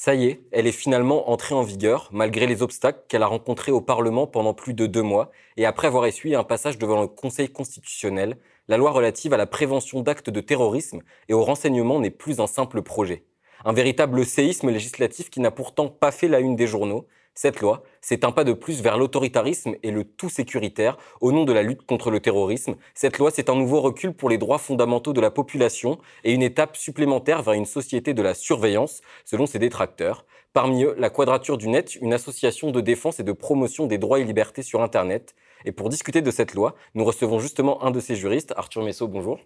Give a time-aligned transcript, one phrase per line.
[0.00, 3.72] Ça y est, elle est finalement entrée en vigueur, malgré les obstacles qu'elle a rencontrés
[3.72, 7.08] au Parlement pendant plus de deux mois, et après avoir essuyé un passage devant le
[7.08, 8.36] Conseil constitutionnel,
[8.68, 12.46] la loi relative à la prévention d'actes de terrorisme et au renseignement n'est plus un
[12.46, 13.24] simple projet.
[13.64, 17.08] Un véritable séisme législatif qui n'a pourtant pas fait la une des journaux,
[17.40, 21.44] cette loi, c'est un pas de plus vers l'autoritarisme et le tout sécuritaire au nom
[21.44, 22.74] de la lutte contre le terrorisme.
[22.94, 26.42] Cette loi, c'est un nouveau recul pour les droits fondamentaux de la population et une
[26.42, 30.26] étape supplémentaire vers une société de la surveillance, selon ses détracteurs.
[30.52, 34.18] Parmi eux, la Quadrature du Net, une association de défense et de promotion des droits
[34.18, 35.36] et libertés sur Internet.
[35.64, 39.06] Et pour discuter de cette loi, nous recevons justement un de ses juristes, Arthur Messot,
[39.06, 39.38] bonjour.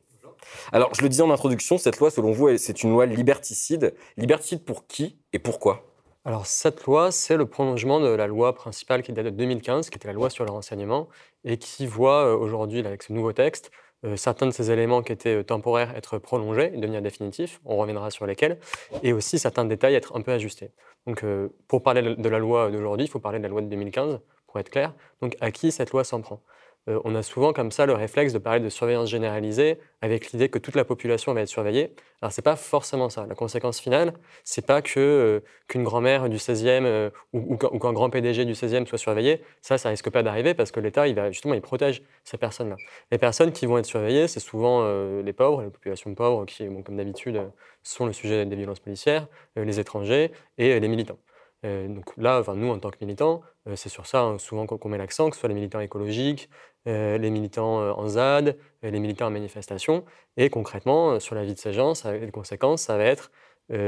[0.73, 3.95] Alors, je le disais en introduction, cette loi, selon vous, c'est une loi liberticide.
[4.17, 5.92] Liberticide pour qui et pourquoi?
[6.25, 9.97] Alors cette loi, c'est le prolongement de la loi principale qui date de 2015, qui
[9.97, 11.09] était la loi sur le renseignement,
[11.45, 13.73] et qui voit euh, aujourd'hui, avec ce nouveau texte,
[14.05, 17.77] euh, certains de ces éléments qui étaient euh, temporaires être prolongés et devenir définitifs, on
[17.77, 18.59] reviendra sur lesquels,
[19.03, 20.71] et aussi certains détails être un peu ajustés.
[21.09, 21.25] Donc
[21.67, 24.61] pour parler de la loi d'aujourd'hui, il faut parler de la loi de 2015, pour
[24.61, 24.95] être clair.
[25.20, 26.41] Donc à qui cette loi s'en prend?
[26.88, 30.48] Euh, on a souvent comme ça le réflexe de parler de surveillance généralisée avec l'idée
[30.48, 31.94] que toute la population va être surveillée.
[32.20, 33.25] Alors c'est pas forcément ça.
[33.27, 38.44] La conséquence finale, c'est pas euh, qu'une grand-mère du 16e euh, ou, qu'un grand PDG
[38.44, 39.42] du 16e soit surveillé.
[39.60, 42.77] Ça, ça risque pas d'arriver parce que l'État, il va justement, il protège ces personnes-là.
[43.12, 44.83] Les personnes qui vont être surveillées, c'est souvent
[45.22, 47.41] les pauvres, les populations pauvres qui, comme d'habitude,
[47.83, 51.19] sont le sujet des violences policières, les étrangers et les militants.
[51.63, 53.43] Donc là, enfin, nous, en tant que militants,
[53.77, 56.51] c'est sur ça hein, souvent qu'on met l'accent, que ce soit les militants écologiques,
[56.89, 60.05] euh, les militants euh, en ZAD, euh, les militants en manifestation.
[60.37, 63.31] Et concrètement, sur la vie de ces gens, les conséquences, ça va être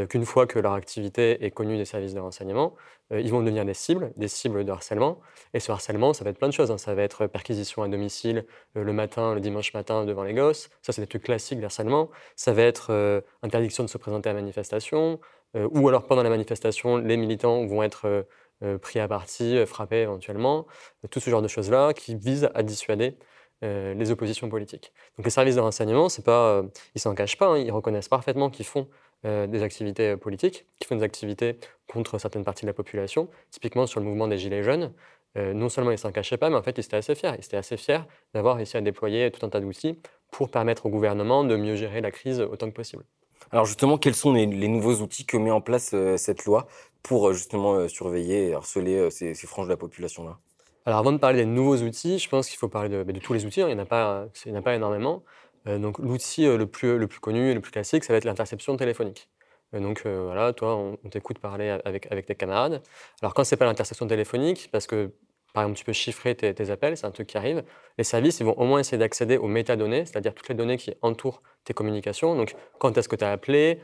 [0.09, 2.75] qu'une fois que leur activité est connue des services de renseignement,
[3.11, 5.21] ils vont devenir des cibles, des cibles de harcèlement.
[5.53, 6.71] Et ce harcèlement, ça va être plein de choses.
[6.71, 6.79] Hein.
[6.79, 10.71] Ça va être perquisition à domicile le matin, le dimanche matin devant les gosses.
[10.81, 12.09] Ça, c'est des trucs classiques d'harcèlement.
[12.35, 15.21] Ça va être interdiction de se présenter à manifestation.
[15.55, 18.27] Ou alors pendant la manifestation, les militants vont être
[18.63, 20.67] euh, pris à partie, euh, frappé éventuellement,
[21.05, 23.17] euh, tout ce genre de choses-là qui visent à dissuader
[23.63, 24.93] les oppositions politiques.
[25.17, 26.63] Donc les services de renseignement, c'est pas,
[26.95, 28.89] ils s'en cachent pas, hein, ils reconnaissent parfaitement qu'ils font
[29.23, 31.59] des activités politiques, qu'ils font des activités
[31.91, 33.31] contre certaines parties de la population.
[33.51, 34.93] Typiquement sur le mouvement des Gilets jaunes,
[35.35, 37.33] non seulement ils s'en cachaient pas, mais en fait ils étaient assez fiers.
[37.39, 38.03] Ils étaient assez fiers
[38.35, 39.99] d'avoir réussi à déployer tout un tas d'outils
[40.31, 43.05] pour permettre au gouvernement de mieux gérer la crise autant que possible.
[43.51, 46.67] Alors justement, quels sont les, nouveaux outils que met en place cette loi
[47.03, 50.39] pour justement surveiller et harceler ces, franges de la population-là?
[50.87, 53.47] Alors avant de parler des nouveaux outils, je pense qu'il faut parler de, tous les
[53.47, 53.69] outils, hein.
[53.69, 55.23] il n'y en, a pas, énormément.
[55.67, 58.77] donc l'outil le, plus, le plus connu et le plus classique, ça va être l'interception
[58.77, 59.31] téléphonique.
[59.73, 62.83] donc voilà, toi, on, t'écoute parler avec, avec tes camarades.
[63.23, 65.13] Alors quand c'est pas l'interception téléphonique, parce que
[65.55, 67.65] par exemple, tu peux chiffrer tes, appels, c'est un truc qui arrive.
[67.97, 70.93] Les services, ils vont au moins essayer d'accéder aux métadonnées, c'est-à-dire toutes les données qui
[71.01, 72.35] entourent tes communications.
[72.35, 73.81] Donc, quand est-ce que tu as appelé,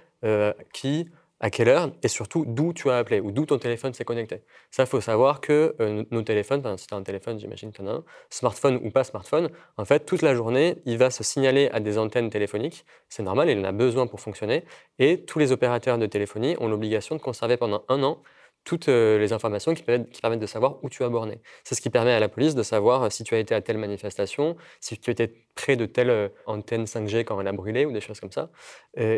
[0.75, 1.09] qui,
[1.41, 4.43] à quelle heure et surtout d'où tu as appelé ou d'où ton téléphone s'est connecté.
[4.71, 7.77] Ça, il faut savoir que euh, nos téléphones, si tu as un téléphone, j'imagine que
[7.77, 9.49] tu en as un, smartphone ou pas smartphone,
[9.79, 12.85] en fait, toute la journée, il va se signaler à des antennes téléphoniques.
[13.09, 14.65] C'est normal, il en a besoin pour fonctionner.
[14.99, 18.23] Et tous les opérateurs de téléphonie ont l'obligation de conserver pendant un an
[18.65, 21.41] toutes euh, les informations qui permettent, de savoir où tu as borné.
[21.65, 23.61] C'est ce qui permet à la police de savoir euh, si tu as été à
[23.61, 27.85] telle manifestation, si tu étais près de telle euh, antenne 5G quand elle a brûlé
[27.85, 28.51] ou des choses comme ça.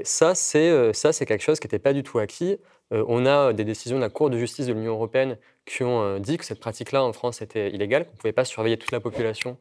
[0.04, 2.58] c'est ça, c'est quelque chose qui n'était pas du tout acquis.
[2.91, 6.36] on a des décisions de la Cour de justice de l'Union européenne qui ont dit
[6.38, 9.58] que cette pratique-là en France était illégale, qu'on ne pouvait pas surveiller toute la population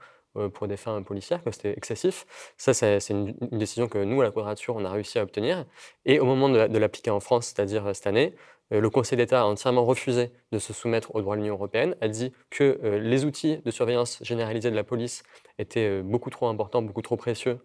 [0.53, 2.25] pour des fins policières, que c'était excessif.
[2.57, 5.65] Ça, c'est une, décision que nous, à la Quadrature, on a réussi à obtenir.
[6.05, 8.35] Et au moment de l'appliquer en France, c'est-à-dire cette année,
[8.73, 11.95] euh, le Conseil d'État a entièrement refusé de se soumettre au droit de l'Union européenne,
[12.01, 15.23] a dit que euh, les outils de surveillance généralisée de la police
[15.57, 17.59] étaient euh, beaucoup trop importants, beaucoup trop précieux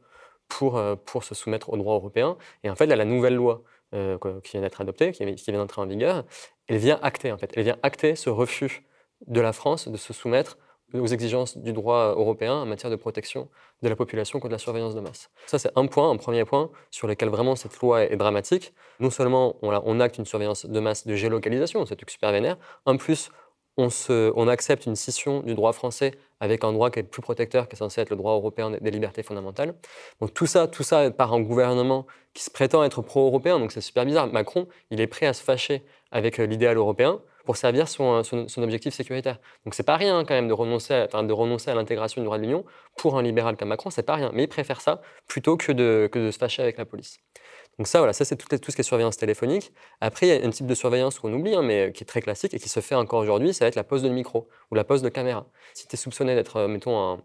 [0.49, 2.37] pour, pour se soumettre au droit européen.
[2.63, 6.25] Et en fait, la nouvelle loi qui vient d'être adoptée, qui vient d'entrer en vigueur,
[6.69, 8.85] elle vient acter, en fait, elle vient acter ce refus
[9.27, 10.57] de la France de se soumettre
[10.95, 13.49] aux exigences du droit européen en matière de protection
[13.83, 15.31] de la population contre la surveillance de masse.
[15.47, 18.73] Ça, c'est un point, un premier point sur lequel vraiment cette loi est dramatique.
[19.01, 22.97] Non seulement on, acte une surveillance de masse de géolocalisation, c'est truc super vénère, en
[22.97, 23.31] plus,
[23.77, 27.69] on, on, accepte une scission du droit français avec un droit qui est plus protecteur,
[27.69, 29.75] qui est censé être le droit européen des, libertés fondamentales.
[30.21, 33.81] Donc tout ça, tout ça par un gouvernement qui se prétend être pro-européen, donc c'est
[33.83, 34.29] super bizarre.
[34.29, 38.63] Macron, il est prêt à se fâcher avec euh, l'idéal européen, pour servir son, son,
[38.63, 39.39] objectif sécuritaire.
[39.65, 42.37] Donc c'est pas rien quand même de renoncer à, de renoncer à l'intégration du droit
[42.37, 42.65] de l'Union
[42.97, 44.31] pour un libéral comme Macron, c'est pas rien.
[44.35, 47.19] Mais il préfère ça plutôt que de, que de se fâcher avec la police.
[47.79, 49.73] Donc ça, voilà, ça c'est tout, tout, ce qui est surveillance téléphonique.
[50.01, 52.23] Après, il y a un type de surveillance qu'on oublie, hein, mais qui est très
[52.23, 54.75] classique et qui se fait encore aujourd'hui, ça va être la pose de micro ou
[54.75, 55.47] la pose de caméra.
[55.75, 57.23] Si tu es soupçonné d'être, euh, mettons, un,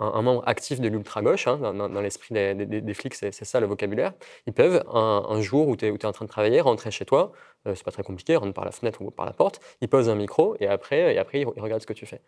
[0.00, 4.12] un, membre actif de l'ultra-gauche, hein, dans, l'esprit des, flics, c'est ça le vocabulaire,
[4.46, 7.32] ils peuvent, un, jour où tu es, en train de travailler, rentrer chez toi,
[7.66, 10.08] euh, c'est pas très compliqué, rentre par la fenêtre ou par la porte, ils posent
[10.08, 12.22] un micro et après, et après ils, regardent ce que tu fais.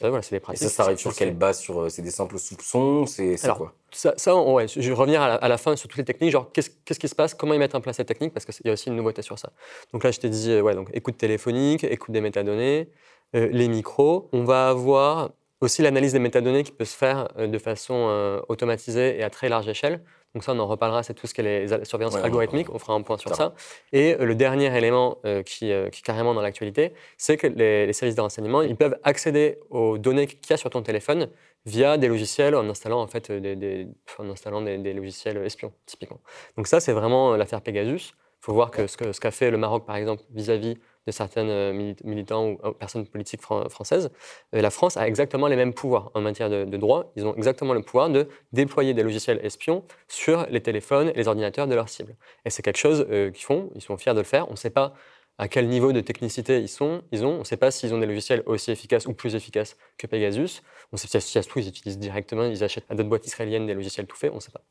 [0.00, 0.62] voilà, c'est des pratiques.
[0.62, 3.74] Et ça, ça arrive sur quelle base sur, euh, C'est des simples soupçons C'est quoi?
[3.90, 6.98] ça, ça ouais, je vais revenir à la, fin sur toutes les techniques, genre qu'est-ce
[6.98, 8.88] qui se passe, comment ils mettent en place cette technique, parce qu'il y a aussi
[8.88, 9.52] une nouveauté sur ça.
[9.92, 12.88] Donc là, je t'ai dit, euh, ouais, donc écoute téléphonique, écoute des métadonnées,
[13.34, 14.30] les micros.
[14.32, 18.40] On va avoir aussi l'analyse des métadonnées qui peut se faire euh, de façon euh,
[18.48, 20.02] automatisée et à très large échelle.
[20.34, 22.92] Donc ça, on en reparlera, c'est tout ce qui est les surveillances algorithmiques, on fera
[22.92, 23.54] un point sur ça.
[23.92, 28.20] Et euh, le dernier élément qui, est carrément dans l'actualité, c'est que les, services de
[28.20, 31.28] renseignement, ils peuvent accéder aux données qu'il y a sur ton téléphone
[31.64, 33.88] via des logiciels en installant en fait des,
[34.18, 36.20] en installant des, logiciels espions, typiquement.
[36.56, 38.12] Donc ça, c'est vraiment l'affaire Pegasus.
[38.40, 40.76] Il faut voir que ce qu'a ce fait le Maroc, par exemple, vis-à-vis
[41.08, 44.10] de certains euh, militants ou personnes politiques françaises,
[44.54, 47.10] euh, la France a exactement les mêmes pouvoirs en matière de, droit.
[47.16, 51.26] Ils ont exactement le pouvoir de déployer des logiciels espions sur les téléphones et les
[51.26, 52.14] ordinateurs de leurs cibles.
[52.44, 54.48] Et c'est quelque chose euh, qu'ils font, ils sont fiers de le faire.
[54.48, 54.92] On ne sait pas
[55.38, 57.36] à quel niveau de technicité ils, sont, ils ont.
[57.36, 60.62] On ne sait pas s'ils ont des logiciels aussi efficaces ou plus efficaces que Pegasus.
[60.92, 63.66] On sait si ça se trouve, ils utilisent directement, ils achètent à d'autres boîtes israéliennes
[63.66, 64.62] des logiciels tout faits, on ne sait pas.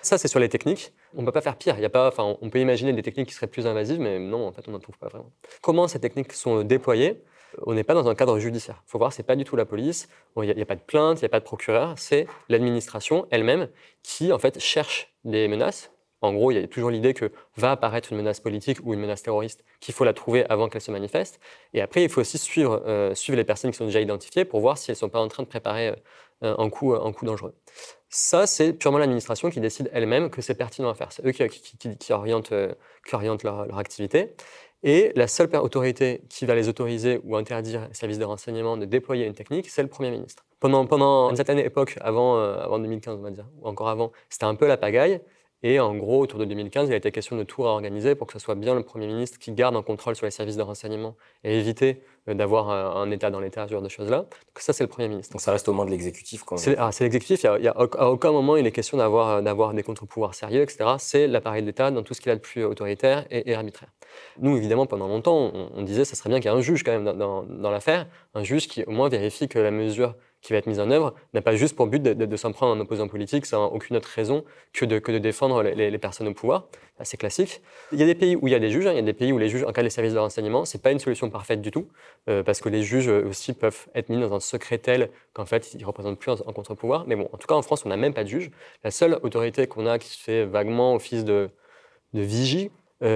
[0.00, 0.92] Ça, c'est sur les techniques.
[1.16, 1.78] On ne peut pas faire pire.
[1.78, 4.52] Y a pas, on peut imaginer des techniques qui seraient plus invasives, mais non, en
[4.52, 5.32] fait, on n'en trouve pas vraiment.
[5.60, 7.22] Comment ces techniques sont déployées?
[7.66, 8.82] On n'est pas dans un cadre judiciaire.
[8.86, 10.76] Il faut voir, ce n'est pas du tout la police, il n'y a, a, pas
[10.76, 13.68] de plainte, il n'y a pas de procureur, c'est l'administration elle-même
[14.02, 15.90] qui, en fait, cherche des menaces,
[16.22, 19.00] en gros, il y a toujours l'idée que va apparaître une menace politique ou une
[19.00, 21.40] menace terroriste, qu'il faut la trouver avant qu'elle se manifeste.
[21.74, 24.60] Et après, il faut aussi suivre, euh, suivre les personnes qui sont déjà identifiées pour
[24.60, 25.88] voir si elles ne sont pas en train de préparer
[26.44, 27.54] euh, un, coup, un coup dangereux.
[28.08, 31.10] Ça, c'est purement l'administration qui décide elle-même que c'est pertinent à faire.
[31.10, 32.72] C'est eux qui, orientent, euh,
[33.06, 34.34] qui orientent leur, leur, activité.
[34.84, 38.84] Et la seule autorité qui va les autoriser ou interdire les services de renseignement de
[38.84, 40.44] déployer une technique, c'est le Premier ministre.
[40.60, 44.44] Pendant, pendant une certaine époque, avant, avant 2015, on va dire, ou encore avant, c'était
[44.44, 45.20] un peu la pagaille.
[45.62, 48.32] Et en gros, autour de 2015, il a été question de tout réorganiser pour que
[48.32, 51.14] ce soit bien le Premier ministre qui garde un contrôle sur les services de renseignement
[51.44, 54.18] et éviter euh, d'avoir un État dans l'État, ce genre de choses-là.
[54.18, 55.32] Donc ça, c'est le Premier ministre.
[55.32, 56.90] Donc ça reste au moins de l'exécutif quand même.
[56.92, 57.44] C'est l'exécutif.
[57.44, 60.84] Il y a, à aucun moment il est question d'avoir des contre-pouvoirs sérieux, etc.
[60.98, 63.90] C'est l'appareil d'État dans tout ce qu'il a de plus autoritaire et, arbitraire.
[64.38, 66.82] Nous, évidemment, pendant longtemps, on, disait que ça serait bien qu'il y ait un juge
[66.82, 70.52] quand même dans, dans l'affaire, un juge qui au moins vérifie que la mesure qui
[70.52, 73.08] va être mise en œuvre n'a pas juste pour but de, s'en prendre un opposant
[73.08, 76.66] politique, ça n'a aucune autre raison que de, défendre les, personnes au pouvoir.
[77.04, 77.62] C'est classique.
[77.92, 78.92] Il y a des pays où il y a des juges, hein.
[78.92, 80.76] il y a des pays où les juges en cas des services de renseignement, ce
[80.76, 81.88] n'est pas une solution parfaite du tout,
[82.28, 85.74] euh, parce que les juges aussi peuvent être mis dans un secret tel qu'en fait,
[85.74, 87.04] ils ne représentent plus un, contre-pouvoir.
[87.06, 88.50] Mais bon, en tout cas, en France, on n'a même pas de juge.
[88.84, 91.50] La seule autorité qu'on a qui se fait vaguement office de,
[92.12, 92.70] vigie,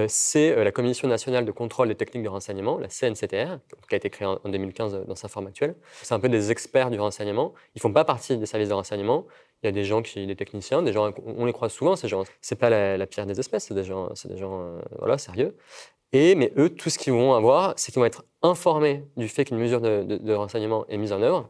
[0.07, 3.97] c'est euh, la Commission nationale de contrôle des techniques de renseignement, la CNCTR, qui a
[3.97, 5.75] été créée en 2015 euh, dans sa forme actuelle.
[6.01, 7.53] C'est un peu des experts du renseignement.
[7.75, 9.25] Ils ne font pas partie des services de renseignement.
[9.63, 12.07] Il y a des gens qui, des techniciens, des gens, on les croise souvent, ces
[12.07, 12.23] gens.
[12.41, 15.55] C'est pas la, pire des espèces, c'est des gens, c'est des gens, voilà, sérieux.
[16.13, 19.45] Et mais eux, tout ce qu'ils vont avoir, c'est qu'ils vont être informés du fait
[19.45, 21.49] qu'une mesure de renseignement est mise en œuvre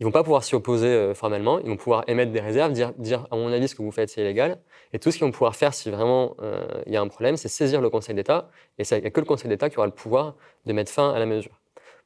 [0.00, 2.92] ils vont pas pouvoir s'y opposer euh, formellement, ils vont pouvoir émettre des réserves, dire,
[2.98, 4.60] dire à mon avis ce que vous faites c'est illégal.
[4.92, 7.36] Et tout ce qu'ils vont pouvoir faire si vraiment euh, il y a un problème,
[7.36, 8.50] c'est saisir le Conseil d'État.
[8.78, 10.36] Et il n'y que le Conseil d'État qui aura le pouvoir
[10.66, 11.58] de mettre fin à la mesure.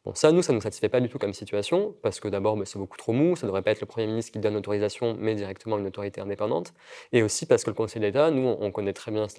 [0.04, 2.56] Bon, ça, nous, ça ne nous satisfait pas du tout comme situation, parce que d'abord,
[2.56, 4.54] bah, c'est beaucoup trop mou, ça ne devrait pas être le Premier ministre qui donne
[4.54, 6.74] l'autorisation, mais directement une autorité indépendante.
[7.12, 9.38] Et aussi parce que le Conseil d'État, nous, on connaît très bien cette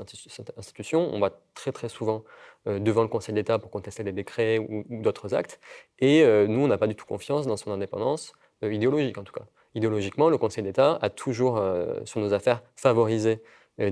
[0.58, 2.24] institution, on va très très souvent
[2.68, 5.60] euh, devant le Conseil d'État pour contester des décrets ou, d'autres actes,
[6.00, 8.34] et nous, on n'a pas du tout confiance dans son indépendance.
[8.64, 9.46] Euh, idéologique en tout cas.
[9.76, 13.42] Idéologiquement, le Conseil d'État a toujours, euh, sur nos affaires, favorisé
[13.80, 13.90] euh,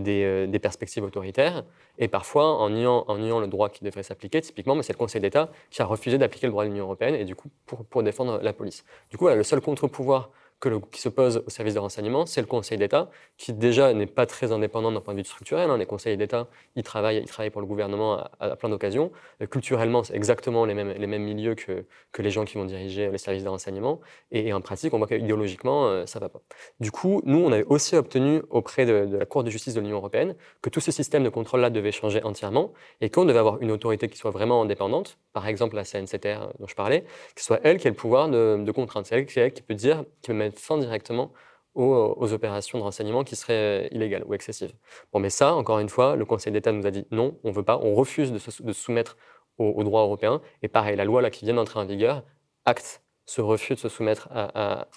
[0.48, 1.64] des, perspectives autoritaires,
[1.98, 4.98] et parfois en niant, en niant le droit qui devrait s'appliquer, typiquement, mais c'est le
[4.98, 7.84] Conseil d'État qui a refusé d'appliquer le droit de l'Union européenne, et du coup, pour,
[7.86, 8.86] pour défendre la police.
[9.10, 10.30] Du coup, le seul contre-pouvoir
[10.70, 14.52] qui se au service de renseignement, c'est le Conseil d'État, qui déjà n'est pas très
[14.52, 15.70] indépendant d'un point de vue structurel.
[15.70, 15.78] Hein.
[15.78, 19.12] Les conseils d'État, ils travaillent, ils travaillent pour le gouvernement à, plein d'occasions.
[19.42, 22.66] Euh, culturellement, c'est exactement les mêmes, les mêmes milieux que, que les gens qui vont
[22.66, 24.00] diriger les services de renseignement.
[24.32, 26.42] Et, en pratique, on voit qu'idéologiquement, euh, ça ne va pas.
[26.80, 29.98] Du coup, nous, on avait aussi obtenu auprès de, la Cour de justice de l'Union
[29.98, 33.72] européenne que tout ce système de contrôle-là devait changer entièrement et qu'on devait avoir une
[33.72, 37.78] autorité qui soit vraiment indépendante, par exemple la CNCTR dont je parlais, qui soit elle
[37.78, 39.08] qui ait le pouvoir de, de contraindre.
[39.08, 41.32] C'est elle, qui peut dire, qui peut mettre fin directement
[41.74, 44.74] aux, opérations de renseignement qui seraient illégales ou excessives.
[45.14, 47.54] Bon, mais ça, encore une fois, le Conseil d'État nous a dit non, on ne
[47.54, 49.18] veut pas, on refuse de se, soumettre
[49.58, 50.42] au, droit européen.
[50.64, 52.24] Et pareil, la loi là, qui vient d'entrer en vigueur
[52.66, 54.88] acte ce refus de se soumettre à,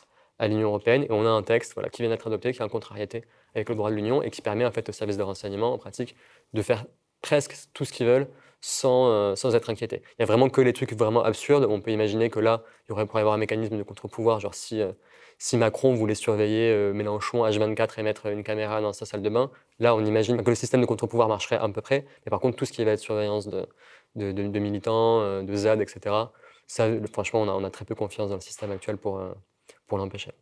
[0.40, 1.04] l'Union européenne.
[1.04, 3.68] Et on a un texte voilà, qui vient d'être adopté, qui est en contrariété avec
[3.68, 6.16] le droit de l'Union et qui permet en fait aux services de renseignement, en pratique,
[6.52, 6.84] de faire
[7.23, 8.28] presque tout ce qu'ils veulent
[8.61, 10.02] sans, euh, sans être inquiétés.
[10.12, 11.66] Il n'y a vraiment que les trucs vraiment absurdes.
[11.68, 14.80] On peut imaginer que là, il pourrait y avoir un mécanisme de contre-pouvoir, genre si,
[14.80, 14.92] euh,
[15.38, 19.28] si Macron voulait surveiller euh, Mélenchon H24 et mettre une caméra dans sa salle de
[19.28, 22.06] bain, là, on imagine que le système de contre-pouvoir marcherait à peu près.
[22.24, 23.66] Mais par contre, tout ce qui va être surveillance de,
[24.16, 26.14] de, militants, euh, de ZAD, etc.,
[26.66, 29.32] ça, franchement, on a, on a, très peu confiance dans le système actuel pour, euh,
[29.86, 30.32] pour l'empêcher.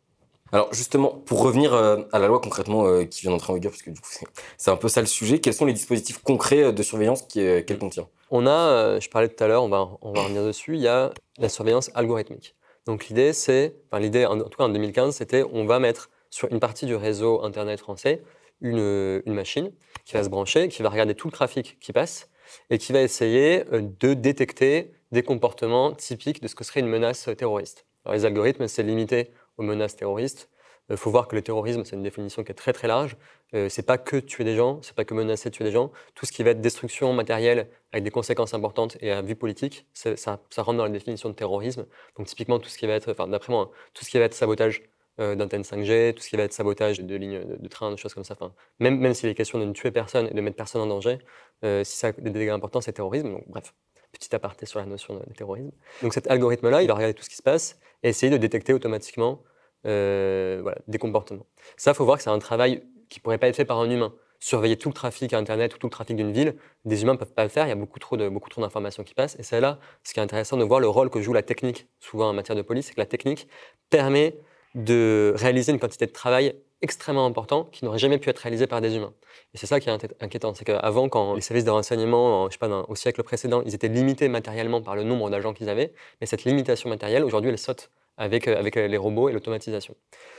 [0.52, 3.90] Alors justement, pour revenir à la loi concrètement qui vient d'entrer en vigueur, parce que
[3.90, 4.10] du coup
[4.58, 8.06] c'est un peu ça le sujet, quels sont les dispositifs concrets de surveillance qu'elle contient?
[8.30, 10.88] On a, je parlais tout à l'heure, on va, on va revenir dessus, il y
[10.88, 12.54] a la surveillance algorithmique.
[12.86, 16.50] Donc l'idée, c'est, enfin l'idée, en, tout cas en 2015, c'était on va mettre sur
[16.50, 18.22] une partie du réseau Internet français
[18.60, 19.72] une, machine
[20.04, 22.28] qui va se brancher, qui va regarder tout le trafic qui passe
[22.70, 26.88] et qui va essayer euh, de détecter des comportements typiques de ce que serait une
[26.88, 27.86] menace terroriste.
[28.04, 30.48] Alors, les algorithmes, c'est limité aux menaces terroristes.
[30.92, 33.16] Il faut voir que le terrorisme, c'est une définition qui est très très large.
[33.54, 35.90] Euh, c'est pas que tuer des gens, c'est pas que menacer de tuer des gens.
[36.14, 39.86] Tout ce qui va être destruction matérielle avec des conséquences importantes et à vue politique,
[39.94, 41.86] ça, rentre dans la définition de terrorisme.
[42.16, 44.34] Donc typiquement tout ce qui va être, enfin d'après moi, tout ce qui va être
[44.34, 44.82] sabotage
[45.18, 48.12] euh, d'antennes 5G, tout ce qui va être sabotage de lignes de, train, de choses
[48.12, 48.34] comme ça.
[48.38, 50.86] Enfin, même même s'il est question de ne tuer personne et de mettre personne en
[50.86, 51.18] danger,
[51.64, 53.30] euh, si ça a des dégâts importants, c'est terrorisme.
[53.32, 53.74] Donc bref,
[54.12, 55.70] petit aparté sur la notion de terrorisme.
[56.02, 58.74] Donc cet algorithme-là, il va regarder tout ce qui se passe et essayer de détecter
[58.74, 59.42] automatiquement
[59.86, 61.46] euh, voilà, des comportements.
[61.76, 63.78] Ça, il faut voir que c'est un travail qui ne pourrait pas être fait par
[63.78, 64.14] un humain.
[64.38, 67.32] Surveiller tout le trafic Internet ou tout le trafic d'une ville, des humains ne peuvent
[67.32, 69.36] pas le faire, il y a beaucoup trop, de, beaucoup trop d'informations qui passent.
[69.38, 71.86] Et c'est là, ce qui est intéressant de voir le rôle que joue la technique,
[72.00, 73.46] souvent en matière de police, c'est que la technique
[73.88, 74.36] permet
[74.74, 78.80] de réaliser une quantité de travail extrêmement important qui n'aurait jamais pu être réalisé par
[78.80, 79.12] des humains.
[79.54, 82.58] Et c'est ça qui est inquiétant, c'est qu'avant, quand les services de renseignement, je sais
[82.58, 86.26] pas, au siècle précédent, ils étaient limités matériellement par le nombre d'agents qu'ils avaient, mais
[86.26, 89.94] cette limitation matérielle, aujourd'hui, elle saute avec, euh, avec les robots et l'automatisation.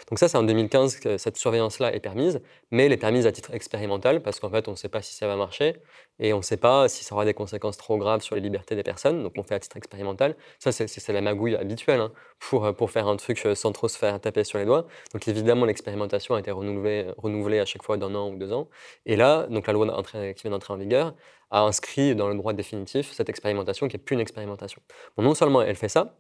[0.10, 3.32] Donc ça, c'est en 2015 que cette surveillance-là est permise, mais elle est permise à
[3.32, 5.78] titre expérimental parce qu'en fait, on ne sait pas si ça va marcher
[6.20, 8.76] et on ne sait pas si ça aura des conséquences trop graves sur les libertés
[8.76, 9.24] des personnes.
[9.24, 10.36] Donc on fait à titre expérimental.
[10.60, 13.88] Ça, c'est la magouille habituelle hein, pour, euh, pour faire un truc euh, sans trop
[13.88, 14.86] se faire taper sur les doigts.
[15.14, 18.70] Donc évidemment, l'expérimentation a été renouvelée, renouvelée à chaque fois d'un an ou deux ans.
[19.06, 21.16] Et là, donc la loi qui vient d'entrer en vigueur
[21.50, 24.82] a inscrit dans le droit définitif cette expérimentation qui n'est plus une expérimentation.
[25.18, 26.18] Non seulement elle fait ça,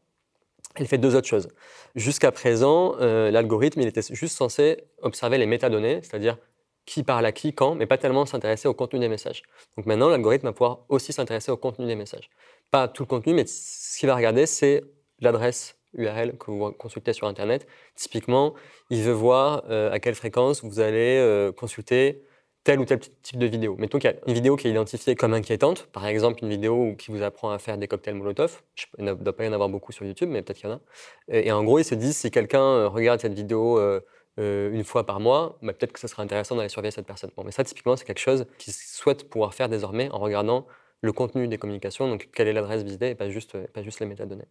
[0.76, 1.50] elle fait deux autres choses.
[1.96, 6.38] Jusqu'à présent, euh, l'algorithme, il était juste censé observer les métadonnées, c'est-à-dire
[6.86, 9.44] qui parle à qui, quand, mais pas tellement s'intéresser au contenu des messages.
[9.78, 12.30] Donc maintenant, l'algorithme va pouvoir aussi s'intéresser au contenu des messages.
[12.72, 14.84] Pas tout le contenu, mais ce qu'il va regarder, c'est
[15.20, 17.68] l'adresse URL que vous consultez sur Internet.
[17.96, 18.54] Typiquement,
[18.90, 22.24] il veut voir euh, à quelle fréquence vous allez euh, consulter
[22.64, 23.76] tel ou tel type de vidéo.
[23.78, 26.96] Mettons qu'il y a une vidéo qui est identifiée comme inquiétante, par exemple une vidéo
[26.98, 28.62] qui vous apprend à faire des cocktails Molotov.
[28.98, 30.76] Il ne doit pas y en avoir beaucoup sur YouTube, mais peut-être qu'il y en
[30.76, 30.80] a.
[31.28, 34.00] Et, en gros, ils se disent si quelqu'un euh, regarde cette vidéo euh,
[34.40, 37.32] euh, une fois par mois, bah, peut-être que ce serait intéressant d'aller surveiller cette personne.
[37.44, 40.66] Mais ça, typiquement, c'est quelque chose qu'ils souhaitent pouvoir faire désormais en regardant
[41.02, 44.06] le contenu des communications, donc quelle est l'adresse visitée et pas juste, pas juste les
[44.06, 44.48] métadonnées.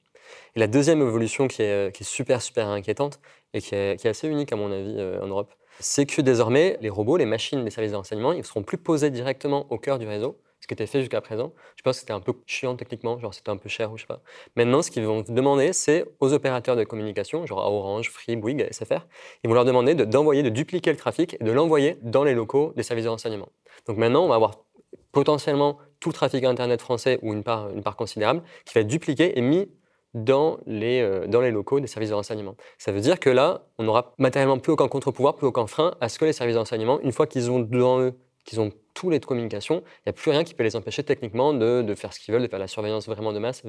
[0.55, 3.21] Et la deuxième évolution qui est, super, super inquiétante
[3.55, 7.17] et qui est, assez unique à mon avis en Europe, c'est que désormais, les robots,
[7.17, 10.07] les machines les services de renseignement, ils ne seront plus posés directement au cœur du
[10.07, 11.53] réseau, ce qui était fait jusqu'à présent.
[11.77, 14.03] Je pense que c'était un peu chiant techniquement, genre c'était un peu cher ou je
[14.03, 14.23] sais pas.
[14.55, 18.69] Maintenant, ce qu'ils vont demander, c'est aux opérateurs de communication, genre à Orange, Free, Bouygues,
[18.71, 19.07] SFR,
[19.43, 22.73] ils vont leur demander d'envoyer, de, dupliquer le trafic et de l'envoyer dans les locaux
[22.77, 23.49] des services de renseignement.
[23.87, 24.63] Donc maintenant, on va avoir
[25.11, 28.87] potentiellement tout le trafic Internet français ou une part, une part considérable qui va être
[28.87, 29.69] dupliqué et mis
[30.15, 32.55] dans les, euh, dans les locaux des services de renseignement.
[32.79, 36.09] Ça veut dire que là, on n'aura matériellement plus aucun contre-pouvoir, plus aucun frein à
[36.09, 38.15] ce que les services de renseignement, une fois qu'ils ont devant eux,
[38.45, 41.03] qu'ils ont tous les de communication, il n'y a plus rien qui peut les empêcher
[41.03, 43.63] techniquement de, de faire ce qu'ils veulent, de faire la surveillance vraiment de masse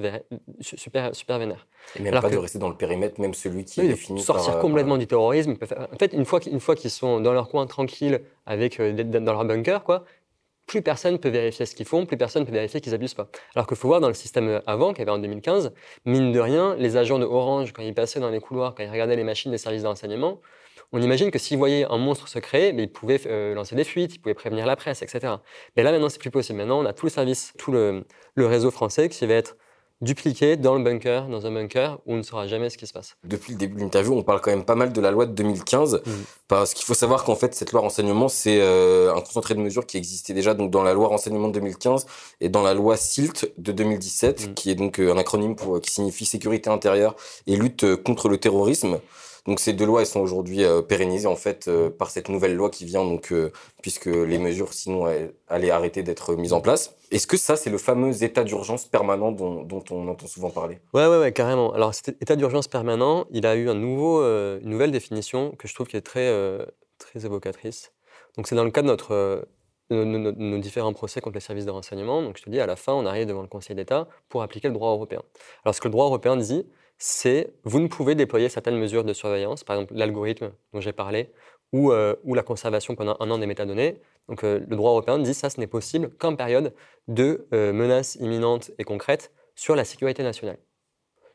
[0.60, 1.66] super, super vénère.
[1.98, 4.60] Et même pas de rester dans le périmètre, même celui qui est défini Sortir euh,
[4.60, 5.54] complètement du terrorisme.
[5.92, 9.32] En fait, une fois, une fois qu'ils sont dans leur coin tranquille, avec, euh, dans
[9.32, 10.04] leur bunker, quoi,
[10.66, 13.28] plus personne peut vérifier ce qu'ils font, plus personne peut vérifier qu'ils abusent pas.
[13.54, 15.72] Alors qu'il faut voir dans le système avant, qu'il y avait en 2015,
[16.04, 18.90] mine de rien, les agents de Orange, quand ils passaient dans les couloirs, quand ils
[18.90, 20.40] regardaient les machines des services de renseignement,
[20.92, 23.84] on imagine que s'ils voyaient un monstre se créer, mais ils pouvaient euh, lancer des
[23.84, 25.34] fuites, ils pouvaient prévenir la presse, etc.
[25.76, 26.58] Mais là, maintenant, c'est plus possible.
[26.58, 28.04] Maintenant, on a tout le service, tout le,
[28.34, 29.56] le réseau français qui va être
[30.00, 32.92] dupliqué dans le bunker, dans un bunker où on ne saura jamais ce qui se
[32.92, 33.16] passe.
[33.24, 35.32] Depuis le début de l'interview, on parle quand même pas mal de la loi de
[35.32, 36.10] 2015, mm.
[36.48, 39.86] parce qu'il faut savoir qu'en fait, cette loi renseignement, c'est euh, un concentré de mesures
[39.86, 42.06] qui existait déjà donc dans la loi renseignement de 2015
[42.40, 44.54] et dans la loi SILT de 2017, mm.
[44.54, 48.28] qui est donc euh, un acronyme pour, qui signifie sécurité intérieure et lutte euh, contre
[48.28, 48.98] le terrorisme.
[49.46, 52.54] Donc ces deux lois, elles sont aujourd'hui euh, pérennisées en fait euh, par cette nouvelle
[52.54, 55.06] loi qui vient, donc euh, puisque les mesures sinon
[55.48, 56.96] allaient arrêter d'être mises en place.
[57.10, 60.78] Est-ce que ça, c'est le fameux état d'urgence permanent dont, on entend souvent parler?
[60.94, 61.72] Ouais, ouais, ouais, carrément.
[61.74, 65.74] Alors cet état d'urgence permanent, il a eu un nouveau, une nouvelle définition que je
[65.74, 66.32] trouve qui est très,
[66.98, 67.92] très évocatrice.
[68.36, 69.46] Donc c'est dans le cadre de notre
[69.90, 72.22] nos, différents procès contre les services de renseignement.
[72.22, 74.68] Donc je te dis, à la fin, on arrive devant le Conseil d'État pour appliquer
[74.68, 75.22] le droit européen.
[75.64, 76.66] Alors ce que le droit européen dit,
[76.98, 81.30] c'est vous ne pouvez déployer certaines mesures de surveillance, par exemple l'algorithme dont j'ai parlé,
[81.72, 84.00] ou, euh, la conservation pendant un an des métadonnées.
[84.28, 86.72] Donc euh, le droit européen dit ça, ce n'est possible qu'en période
[87.08, 90.58] de euh, menaces imminentes et concrètes sur la sécurité nationale.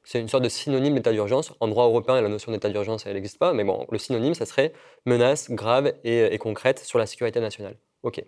[0.04, 1.54] C'est une sorte de synonyme d'état d'urgence.
[1.60, 4.46] En droit européen, la notion d'état d'urgence, elle n'existe pas, mais bon, le synonyme, ça
[4.46, 4.72] serait
[5.06, 7.76] menace grave et, et concrète sur la sécurité nationale.
[8.04, 8.24] OK.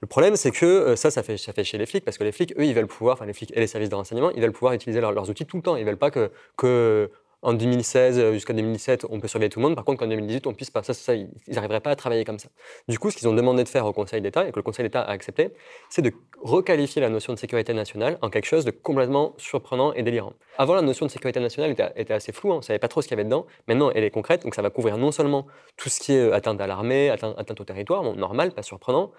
[0.00, 2.24] Le problème, c'est que euh, ça, ça fait, ça fait chez les flics, parce que
[2.24, 4.40] les flics, eux, ils veulent pouvoir, enfin les flics et les services de renseignement, ils
[4.40, 5.76] veulent pouvoir utiliser leurs outils tout le temps.
[5.76, 7.10] Ils veulent pas que, que
[7.42, 9.76] en 2016 euh, jusqu'à 2017, on peut surveiller tout le monde.
[9.76, 10.82] Par contre, qu'en 2018, on puisse pas.
[10.82, 12.48] Ça, ça ils n'arriveraient pas à travailler comme ça.
[12.88, 14.84] Du coup, ce qu'ils ont demandé de faire au Conseil d'État et que le Conseil
[14.84, 15.52] d'État a accepté,
[15.88, 20.02] c'est de requalifier la notion de sécurité nationale en quelque chose de complètement surprenant et
[20.02, 20.32] délirant.
[20.56, 22.52] Avant, la notion de sécurité nationale était, assez floue.
[22.52, 22.56] Hein.
[22.58, 23.46] On savait pas trop ce qu'il y avait dedans.
[23.68, 24.42] Maintenant, elle est concrète.
[24.42, 27.60] Donc, ça va couvrir non seulement tout ce qui est euh, atteinte à l'armée, atteinte,
[27.60, 29.12] au territoire, bon, normal, pas surprenant,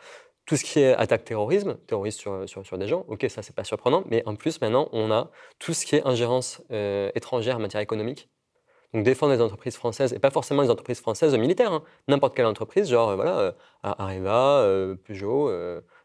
[0.50, 3.63] tout ce qui est attaque terrorisme, terrorisme sur, sur, des gens, ok, ça c'est pas
[3.63, 5.29] surprenant, mais en plus maintenant on a
[5.60, 8.29] tout ce qui est ingérence euh, étrangère en matière économique.
[8.91, 11.84] Donc défendre les entreprises françaises, et pas forcément les entreprises françaises militaires, hein.
[12.08, 13.51] n'importe quelle entreprise, genre euh, voilà, euh,
[13.84, 14.65] Areva,
[15.06, 15.51] Peugeot,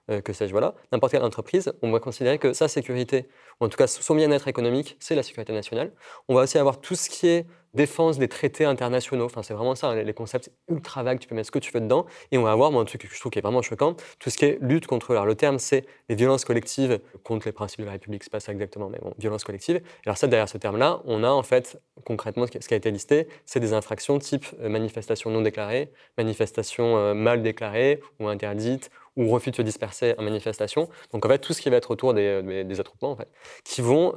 [0.08, 3.28] que sais-je, voilà, n'importe quelle entreprise, on va considérer que sa sécurité,
[3.60, 5.92] ou en tout cas son bien-être économique, c'est la sécurité nationale.
[6.28, 9.24] On va aussi avoir tout ce qui est défense des traités internationaux.
[9.24, 11.80] Enfin, c'est vraiment ça, les concepts ultra vagues, tu peux mettre ce que tu veux
[11.80, 12.06] dedans.
[12.30, 14.30] Et on va avoir, moi, un truc que je trouve qui est vraiment choquant, tout
[14.30, 15.10] ce qui est lutte contre.
[15.10, 18.40] Alors, le terme, c'est les violences collectives contre les principes de la République, c'est pas
[18.40, 19.80] ça exactement, mais bon, violences collectives.
[20.06, 23.28] Alors, ça, derrière ce terme-là, on a en fait, concrètement, ce qui a été listé,
[23.44, 29.28] c'est des infractions type euh, manifestation non déclarée, manifestation euh, mal déclarée ou interdite, ou
[29.28, 30.88] refus de se disperser en manifestation.
[31.12, 33.28] Donc, en fait, tout ce qui va être autour des, euh, des, attroupements, en fait,
[33.64, 34.14] qui vont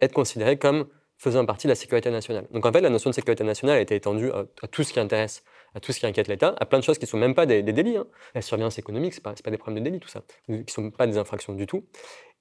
[0.00, 0.86] être considérés comme
[1.20, 2.46] faisant partie de la sécurité nationale.
[2.50, 5.00] Donc en fait, la notion de sécurité nationale a été étendue à, tout ce qui
[5.00, 5.44] intéresse,
[5.74, 7.44] à tout ce qui inquiète l'État, à plein de choses qui ne sont même pas
[7.44, 7.98] des, délits.
[7.98, 8.06] Hein.
[8.34, 10.62] La surveillance économique, ce n'est pas, pas, des problèmes de délit, tout ça, qui ne
[10.66, 11.84] sont pas des infractions du tout.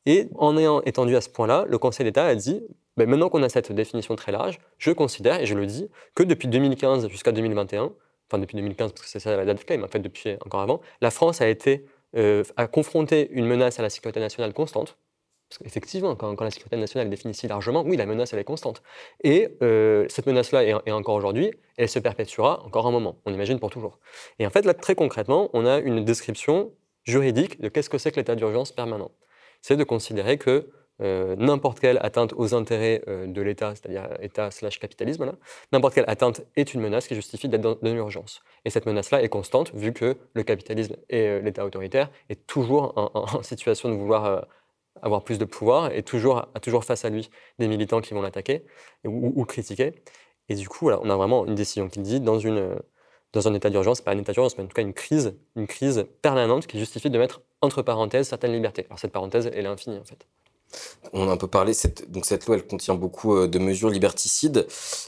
[0.05, 2.63] Et en ayant étendu à ce point-là, le Conseil d'État a dit,
[2.95, 6.23] ben maintenant qu'on a cette définition très large, je considère, et je le dis, que
[6.23, 7.91] depuis 2015 jusqu'à 2021,
[8.29, 10.61] enfin depuis 2015 parce que c'est ça la date clé, mais en fait depuis encore
[10.61, 14.97] avant, la France a été euh, a confronté une menace à la sécurité nationale constante,
[15.49, 18.43] parce qu'effectivement, quand, la sécurité nationale est définie si largement, oui, la menace, elle est
[18.43, 18.83] constante.
[19.23, 23.59] Et euh, cette menace-là est, encore aujourd'hui, elle se perpétuera encore un moment, on imagine
[23.59, 23.99] pour toujours.
[24.37, 26.71] Et en fait, là, très concrètement, on a une description
[27.03, 29.11] juridique de qu'est-ce que c'est que l'état d'urgence permanent.
[29.61, 30.69] C'est de considérer que
[31.01, 35.33] euh, n'importe quelle atteinte aux intérêts euh, de l'État, c'est-à-dire État slash capitalisme,
[35.71, 38.41] n'importe quelle atteinte est une menace qui justifie d'être dans, une urgence.
[38.65, 43.43] Et cette menace-là est constante vu que le capitalisme et l'État autoritaire est toujours en
[43.43, 44.45] situation de vouloir
[45.01, 48.21] avoir plus de pouvoir et toujours, a toujours face à lui des militants qui vont
[48.21, 48.65] l'attaquer
[49.05, 49.93] ou, ou, critiquer.
[50.49, 52.75] Et du coup, on a vraiment une décision qui dit dans, une,
[53.33, 55.67] dans un état d'urgence, pas un état d'urgence, mais en tout cas une crise, une
[55.67, 58.85] crise permanente qui justifie de mettre entre parenthèses certaines libertés.
[58.85, 60.25] Alors cette parenthèse, elle est infinie en fait.
[61.13, 63.89] On a un peu parlé, cette, donc cette loi, elle contient beaucoup euh, de mesures
[63.89, 64.67] liberticides,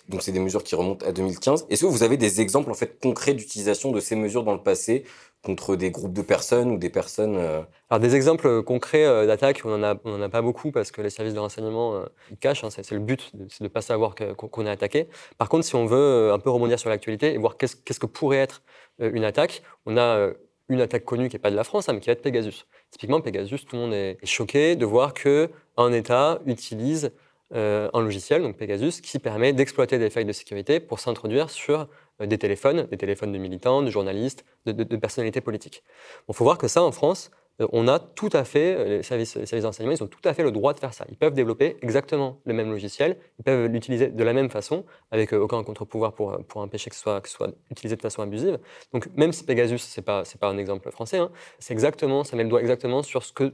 [0.09, 1.67] donc c'est des mesures qui remontent à 2015.
[1.69, 4.61] Est-ce que vous avez des exemples en fait concrets d'utilisation de ces mesures dans le
[4.61, 5.03] passé
[5.43, 9.61] contre des groupes de personnes ou des personnes euh, Alors des exemples concrets euh, d'attaques,
[9.65, 12.69] on n'en a, a pas beaucoup parce que les services de renseignement ils cachent, hein,
[12.69, 15.07] c'est, le but, c'est de ne pas savoir qu'on est attaqué.
[15.37, 18.05] Par contre, si on veut un peu rebondir sur l'actualité et voir qu'est-ce, qu'est-ce que
[18.05, 18.63] pourrait être
[18.99, 20.29] une attaque, on a
[20.71, 22.65] une attaque connue qui n'est pas de la France, hein, mais qui va être Pegasus.
[22.91, 27.11] Typiquement, Pegasus, tout le monde est choqué de voir qu'un État utilise
[27.53, 31.87] euh, un logiciel, donc Pegasus, qui permet d'exploiter des failles de sécurité pour s'introduire sur
[32.21, 35.83] euh, des téléphones, des téléphones de militants, de journalistes, de, personnalités politiques.
[36.29, 39.37] Il faut voir que ça, en France, on a tout à fait, euh, les services,
[39.37, 41.05] d'enseignement, ils ont tout à fait le droit de faire ça.
[41.09, 45.33] Ils peuvent développer exactement le même logiciel, ils peuvent l'utiliser de la même façon, avec
[45.33, 48.59] euh, aucun contre-pouvoir pour, pour empêcher que ce, soit, que soit utilisé de façon abusive.
[48.93, 52.35] Donc même si Pegasus, ce n'est pas, pas un exemple français, hein, c'est exactement, ça
[52.35, 53.53] met le doigt exactement sur ce que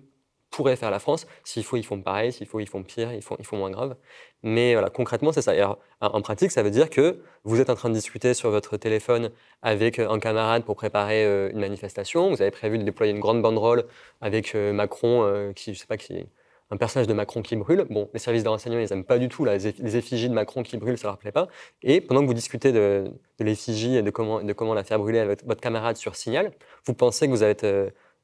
[0.49, 1.27] pourrait faire la France.
[1.43, 2.31] S'il faut, ils font pareil.
[2.31, 3.13] S'il faut, ils font pire.
[3.13, 3.95] Ils font, ils font moins grave.
[4.43, 5.77] Mais voilà, concrètement, c'est ça.
[5.99, 9.31] en pratique, ça veut dire que vous êtes en train de discuter sur votre téléphone
[9.61, 12.29] avec un camarade pour préparer euh, une manifestation.
[12.29, 13.85] Vous avez prévu de déployer une grande banderole
[14.21, 16.27] avec euh, Macron, euh, qui, je sais pas qui,
[16.69, 17.85] un personnage de Macron qui brûle.
[17.89, 20.77] Bon, les services de renseignement, ils n'aiment pas du tout les effigies de Macron qui
[20.77, 21.47] brûlent, ça leur plaît pas.
[21.81, 25.19] Et pendant que vous discutez de, l'effigie et de comment, de comment la faire brûler
[25.19, 26.51] avec votre camarade sur Signal,
[26.85, 27.65] vous pensez que vous êtes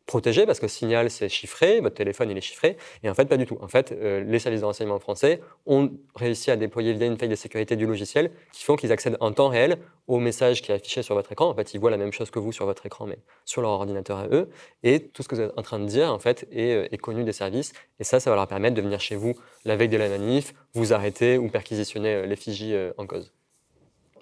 [0.06, 3.38] protégé parce que Signal c'est chiffré, votre téléphone il est chiffré, et en fait pas
[3.38, 3.58] du tout.
[3.62, 7.30] En fait, euh, les services de renseignement français ont réussi à déployer via une faille
[7.30, 10.76] de sécurité du logiciel qui font qu'ils accèdent en temps réel au message qui est
[10.76, 11.48] affiché sur votre écran.
[11.50, 13.72] En fait, ils voient la même chose que vous sur votre écran, mais sur leur
[13.72, 14.50] ordinateur à eux,
[14.84, 17.24] et tout ce que vous êtes en train de dire en fait est, euh, connu
[17.24, 19.34] des services, et ça, ça va leur permettre de venir chez vous
[19.66, 23.32] la veille de la manif, vous arrêter ou perquisitionner euh, l'effigie en cause.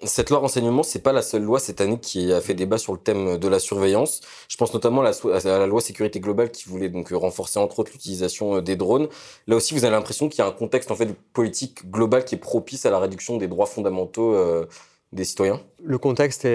[0.04, 2.92] Cette loi renseignement, c'est pas la seule loi cette année qui a fait débat sur
[2.92, 4.20] le thème de la surveillance.
[4.48, 5.12] Je pense notamment à
[5.44, 9.08] la, loi sécurité globale qui voulait donc renforcer entre autres l'utilisation euh, des drones.
[9.46, 12.34] Là aussi, vous avez l'impression qu'il y a un contexte en fait politique global qui
[12.34, 14.66] est propice à la réduction des droits fondamentaux euh,
[15.12, 15.60] des citoyens.
[15.84, 16.46] Le contexte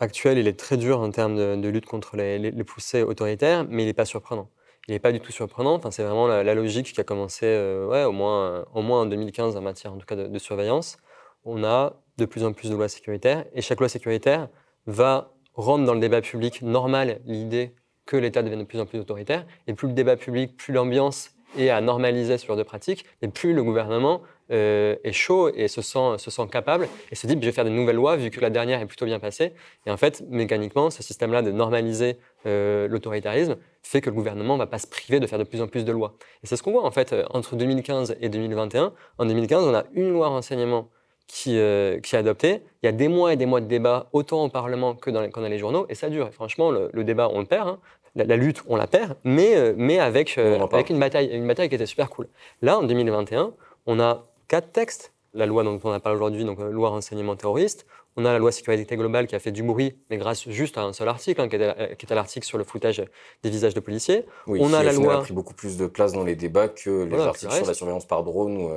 [0.00, 3.86] actuel, il est très dur en termes de, lutte contre les, poussées autoritaires, mais il
[3.86, 4.48] n'est pas surprenant.
[4.88, 5.74] Il n'est pas du tout surprenant.
[5.74, 9.92] Enfin, c'est vraiment la, logique qui a commencé euh, au, moins, en 2015 en matière
[9.92, 10.96] en tout cas de surveillance.
[11.44, 14.48] On a de plus en plus de lois sécuritaires, et chaque loi sécuritaire
[14.86, 17.74] va rendre dans le débat public normal l'idée
[18.06, 21.30] que l'État devienne de plus en plus autoritaire, et plus le débat public, plus l'ambiance
[21.58, 25.68] est à normaliser ce genre de pratiques, et plus le gouvernement euh, est chaud et
[25.68, 28.30] se sent, se sent capable, et se dit, je vais faire de nouvelles lois, vu
[28.30, 29.52] que la dernière est plutôt bien passée.
[29.86, 34.58] Et en fait, mécaniquement, ce système-là de normaliser euh, l'autoritarisme fait que le gouvernement ne
[34.58, 36.16] va pas se priver de faire de plus en plus de lois.
[36.42, 38.92] Et c'est ce qu'on voit, en fait, euh, entre 2015 et 2021.
[39.18, 40.90] En 2015, on a une loi renseignement
[41.32, 42.60] qui, euh, qui, est adopté.
[42.82, 45.22] Il y a des mois et des mois de débat, autant au Parlement que dans
[45.22, 46.30] les, les journaux, et ça dure.
[46.30, 47.68] franchement, le, débat, on le perd.
[47.68, 47.78] Hein.
[48.14, 51.70] La, lutte, on la perd, mais, euh, mais avec, euh, avec une, bataille, une bataille
[51.70, 52.28] qui était super cool.
[52.60, 53.54] Là, en 2021,
[53.86, 55.14] on a quatre textes.
[55.32, 57.86] La loi dont on a parlé aujourd'hui, donc loi renseignement terroriste.
[58.18, 60.82] On a la loi sécurité globale qui a fait du bruit, mais grâce juste à
[60.82, 63.02] un seul article, hein, qui est l'article sur le floutage
[63.42, 64.26] des visages de policiers.
[64.46, 65.14] Oui, on a la loi.
[65.14, 68.06] a pris beaucoup plus de place dans les débats que les articles sur la surveillance
[68.06, 68.58] par drone.
[68.58, 68.68] Ou,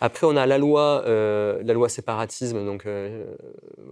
[0.00, 3.24] après, on a la loi, euh, la loi séparatisme, donc euh,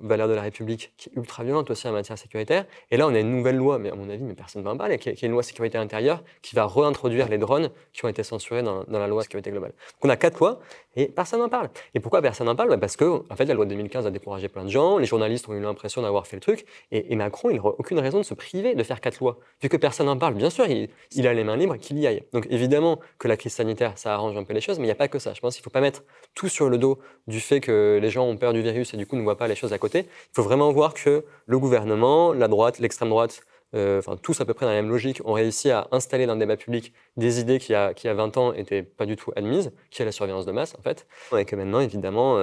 [0.03, 2.65] valeur de la République, qui est ultra violente aussi en matière sécuritaire.
[2.91, 4.73] Et là, on a une nouvelle loi, mais à mon avis, mais personne ne va
[4.73, 8.23] en qui est, une loi sécurité intérieure, qui va réintroduire les drones qui ont été
[8.23, 9.73] censurés dans, la loi sécurité globale.
[9.73, 10.61] Donc on a quatre lois,
[10.99, 11.71] et personne n'en parle.
[11.95, 12.71] Et pourquoi personne n'en parle?
[12.71, 15.07] Bah, Parce que, en fait, la loi de 2015 a découragé plein de gens, les
[15.07, 18.25] journalistes ont eu l'impression d'avoir fait le truc, et, Macron, il n'a aucune raison de
[18.25, 19.39] se priver de faire quatre lois.
[19.63, 22.07] Vu que personne n'en parle, bien sûr, il, il, a les mains libres, qu'il y
[22.09, 22.25] aille.
[22.33, 24.93] Donc évidemment que la crise sanitaire, ça arrange un peu les choses, mais il n'y
[24.93, 25.35] a pas que ça.
[25.35, 26.03] Je pense qu'il ne faut pas mettre
[26.35, 29.07] tout sur le dos du fait que les gens ont peur du virus et du
[29.07, 30.01] coup ne voient pas les choses à côté.
[30.01, 33.43] Il faut vraiment voir que le gouvernement, la droite, l'extrême droite,
[33.75, 36.41] euh, tous à peu près dans la même logique, ont réussi à installer dans le
[36.41, 39.73] débat public des idées qui, a, qui a 20 ans n'étaient pas du tout admises,
[39.91, 41.07] qui est la surveillance de masse en fait.
[41.37, 42.39] Et que maintenant, évidemment,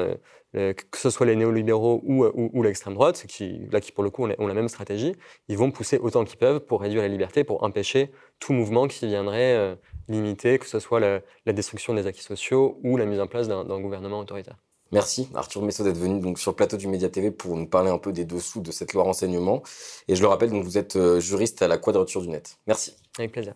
[0.56, 4.10] euh, que ce soit les néolibéraux ou, ou, l'extrême droite, qui, là qui pour le
[4.10, 5.14] coup ont la même stratégie,
[5.50, 9.06] ils vont pousser autant qu'ils peuvent pour réduire la liberté, pour empêcher tout mouvement qui
[9.08, 9.76] viendrait euh,
[10.08, 11.22] limiter, que ce soit la,
[11.54, 14.58] destruction des acquis sociaux ou la mise en place d'un gouvernement autoritaire.
[14.92, 17.90] Merci Arthur Messot d'être venu donc sur le plateau du Média TV pour nous parler
[17.90, 19.64] un peu des dessous de cette loi renseignement.
[20.08, 22.58] Et je le rappelle, donc vous êtes euh, juriste à la Quadrature du Net.
[22.68, 22.96] Merci.
[23.18, 23.54] Avec plaisir.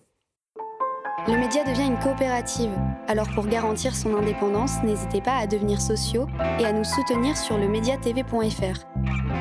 [1.27, 2.71] Le média devient une coopérative.
[3.07, 6.27] Alors pour garantir son indépendance, n'hésitez pas à devenir sociaux
[6.59, 8.85] et à nous soutenir sur le mediatv.fr.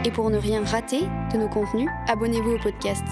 [0.05, 3.05] Et pour ne rien rater de nos contenus, abonnez-vous au podcast.